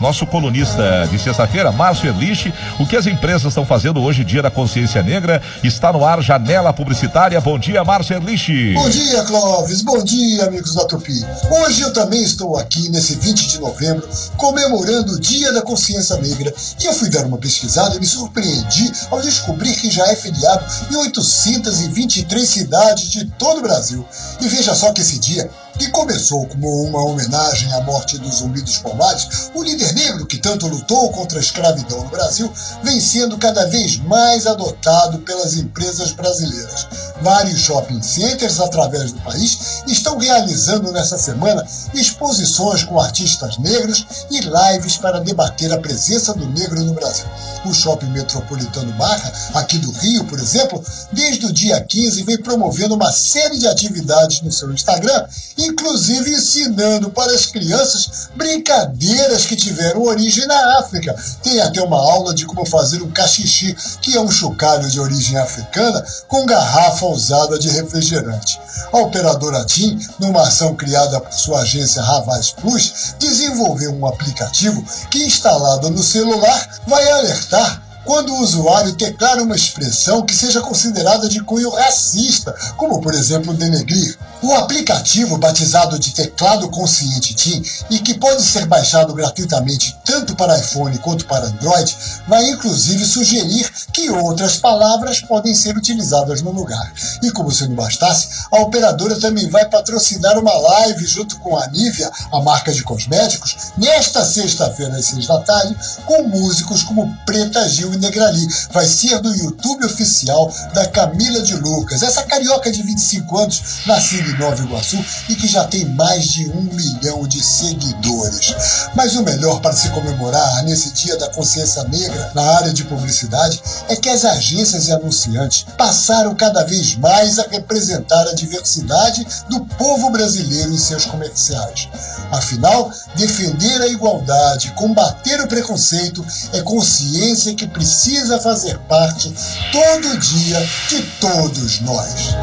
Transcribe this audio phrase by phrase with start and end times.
[0.00, 4.50] nosso colunista de sexta-feira, Márcio Erlich, o que as empresas estão fazendo hoje, dia da
[4.50, 7.40] consciência negra, está no ar, janela publicitária.
[7.40, 8.72] Bom dia, Márcio Erlich.
[8.74, 9.82] Bom dia, Clóvis.
[9.82, 11.24] Bom dia, amigos da Tupi.
[11.50, 16.52] Hoje eu também estou aqui, nesse 20 de novembro, comemorando o dia da consciência negra.
[16.80, 20.64] E eu fui dar uma pesquisada e me surpreendi ao descobrir que já é feriado
[20.90, 24.06] em 823 cidades de todo o Brasil.
[24.40, 25.50] E veja só que esse dia
[25.80, 30.36] que começou como uma homenagem à morte dos Zumbi dos Palmares, o líder negro que
[30.36, 36.12] tanto lutou contra a escravidão no Brasil vem sendo cada vez mais adotado pelas empresas
[36.12, 36.86] brasileiras.
[37.22, 44.40] Vários shopping centers através do país estão realizando nessa semana exposições com artistas negros e
[44.40, 47.26] lives para debater a presença do negro no Brasil.
[47.66, 52.94] O Shopping Metropolitano Barra, aqui do Rio, por exemplo, desde o dia 15 vem promovendo
[52.94, 55.26] uma série de atividades no seu Instagram,
[55.58, 61.14] inclusive ensinando para as crianças brincadeiras que tiveram origem na África.
[61.42, 65.36] Tem até uma aula de como fazer um cachixi, que é um chocalho de origem
[65.36, 68.60] africana com garrafa usada de refrigerante.
[68.92, 75.24] A operadora TIM, numa ação criada por sua agência Ravaz Plus, desenvolveu um aplicativo que,
[75.24, 81.42] instalado no celular, vai alertar quando o usuário teclar uma expressão que seja considerada de
[81.42, 84.18] cunho racista, como por exemplo denegrir.
[84.42, 90.58] O aplicativo, batizado de Teclado Consciente Team e que pode ser baixado gratuitamente tanto para
[90.58, 91.94] iPhone quanto para Android,
[92.26, 96.90] vai inclusive sugerir que outras palavras podem ser utilizadas no lugar.
[97.22, 101.66] E como se não bastasse, a operadora também vai patrocinar uma live junto com a
[101.68, 107.68] Nivea, a marca de cosméticos, nesta sexta-feira às seis da tarde, com músicos como Preta
[107.68, 108.48] Gil e Negrali.
[108.72, 114.29] Vai ser do YouTube oficial da Camila de Lucas, essa carioca de 25 anos, nascida
[114.38, 118.54] Nova Iguaçu e que já tem mais de um milhão de seguidores.
[118.94, 123.62] Mas o melhor para se comemorar nesse Dia da Consciência Negra na área de publicidade
[123.88, 129.64] é que as agências e anunciantes passaram cada vez mais a representar a diversidade do
[129.76, 131.88] povo brasileiro em seus comerciais.
[132.30, 139.32] Afinal, defender a igualdade, combater o preconceito é consciência que precisa fazer parte
[139.72, 142.34] todo dia de todos nós.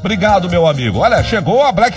[0.00, 0.98] Obrigado, meu amigo.
[1.00, 1.96] Olha, chegou a Black